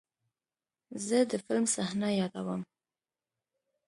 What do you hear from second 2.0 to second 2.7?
یادوم.